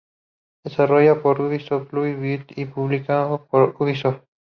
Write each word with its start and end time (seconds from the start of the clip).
Desarrollado 0.63 1.21
por 1.21 1.39
Ubisoft 1.39 1.91
Blue 1.91 2.11
Byte 2.19 2.57
y 2.59 2.65
publicado 2.65 3.45
por 3.45 3.75
Ubisoft. 3.77 4.23